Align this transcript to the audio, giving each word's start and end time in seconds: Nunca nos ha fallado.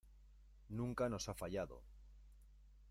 Nunca 0.69 1.07
nos 1.09 1.29
ha 1.29 1.35
fallado. 1.35 1.83